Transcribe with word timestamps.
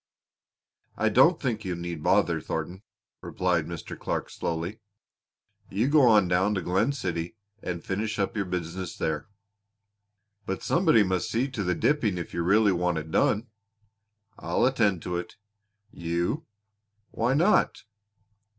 "I 0.97 1.09
don't 1.09 1.39
think 1.39 1.63
you 1.63 1.75
need 1.75 2.01
bother, 2.01 2.41
Thornton," 2.41 2.81
remarked 3.21 3.67
Mr. 3.67 3.95
Clark 3.99 4.31
slowly. 4.31 4.79
"You 5.69 5.89
go 5.89 6.01
on 6.07 6.27
down 6.27 6.55
to 6.55 6.61
Glen 6.63 6.91
City 6.91 7.35
and 7.61 7.83
finish 7.85 8.17
up 8.17 8.35
your 8.35 8.45
business 8.45 8.97
there." 8.97 9.27
"But 10.47 10.63
somebody 10.63 11.03
must 11.03 11.29
see 11.29 11.47
to 11.49 11.63
the 11.63 11.75
dipping 11.75 12.17
if 12.17 12.33
you 12.33 12.41
really 12.41 12.71
want 12.71 12.97
it 12.97 13.11
done." 13.11 13.51
"I'll 14.39 14.65
attend 14.65 15.03
to 15.03 15.17
it." 15.17 15.35
"You!" 15.91 16.47
"Why 17.11 17.35
not?" 17.35 17.83